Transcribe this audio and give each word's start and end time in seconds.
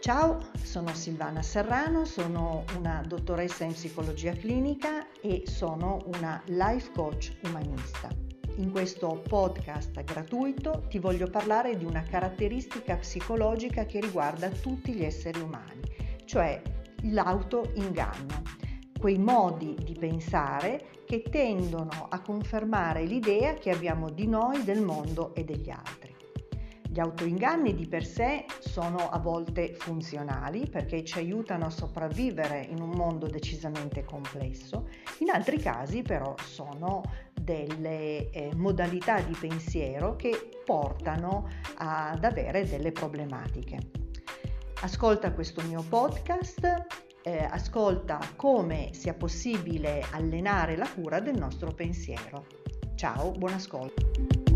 Ciao, 0.00 0.38
sono 0.62 0.94
Silvana 0.94 1.42
Serrano, 1.42 2.04
sono 2.04 2.62
una 2.76 3.02
dottoressa 3.04 3.64
in 3.64 3.72
psicologia 3.72 4.32
clinica 4.32 5.10
e 5.20 5.42
sono 5.44 5.98
una 6.14 6.40
life 6.46 6.92
coach 6.92 7.36
umanista. 7.42 8.08
In 8.58 8.70
questo 8.70 9.20
podcast 9.26 10.00
gratuito 10.04 10.84
ti 10.88 11.00
voglio 11.00 11.28
parlare 11.28 11.76
di 11.76 11.84
una 11.84 12.02
caratteristica 12.02 12.96
psicologica 12.96 13.86
che 13.86 13.98
riguarda 13.98 14.48
tutti 14.48 14.92
gli 14.92 15.04
esseri 15.04 15.40
umani, 15.40 15.82
cioè 16.24 16.62
l'autoinganno, 17.02 18.42
quei 19.00 19.18
modi 19.18 19.74
di 19.82 19.96
pensare 19.98 21.02
che 21.06 21.22
tendono 21.22 22.06
a 22.08 22.20
confermare 22.20 23.02
l'idea 23.02 23.54
che 23.54 23.70
abbiamo 23.70 24.10
di 24.10 24.28
noi, 24.28 24.62
del 24.62 24.80
mondo 24.80 25.34
e 25.34 25.42
degli 25.42 25.70
altri. 25.70 26.17
Gli 26.90 27.00
autoinganni 27.00 27.74
di 27.74 27.86
per 27.86 28.04
sé 28.04 28.46
sono 28.60 29.10
a 29.10 29.18
volte 29.18 29.74
funzionali 29.74 30.66
perché 30.70 31.04
ci 31.04 31.18
aiutano 31.18 31.66
a 31.66 31.70
sopravvivere 31.70 32.66
in 32.70 32.80
un 32.80 32.90
mondo 32.90 33.26
decisamente 33.26 34.04
complesso, 34.04 34.88
in 35.18 35.28
altri 35.28 35.58
casi 35.58 36.00
però 36.00 36.34
sono 36.42 37.02
delle 37.38 38.30
eh, 38.30 38.50
modalità 38.56 39.20
di 39.20 39.36
pensiero 39.38 40.16
che 40.16 40.48
portano 40.64 41.48
ad 41.76 42.24
avere 42.24 42.66
delle 42.66 42.90
problematiche. 42.90 43.78
Ascolta 44.80 45.32
questo 45.32 45.62
mio 45.62 45.84
podcast, 45.86 46.86
eh, 47.22 47.44
ascolta 47.50 48.18
come 48.34 48.90
sia 48.92 49.12
possibile 49.12 50.04
allenare 50.12 50.76
la 50.76 50.88
cura 50.88 51.20
del 51.20 51.36
nostro 51.36 51.70
pensiero. 51.72 52.46
Ciao, 52.94 53.32
buon 53.32 53.52
ascolto. 53.52 54.47